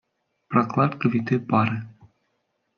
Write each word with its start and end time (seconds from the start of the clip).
Прокладка 0.47 1.11
витой 1.17 1.39
пары 1.53 1.77